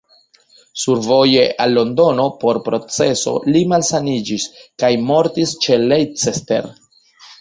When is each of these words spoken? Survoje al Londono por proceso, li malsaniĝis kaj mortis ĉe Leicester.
Survoje 0.83 1.43
al 1.65 1.75
Londono 1.79 2.25
por 2.43 2.59
proceso, 2.69 3.33
li 3.53 3.61
malsaniĝis 3.75 4.49
kaj 4.85 4.91
mortis 5.11 5.55
ĉe 5.67 5.79
Leicester. 5.93 6.73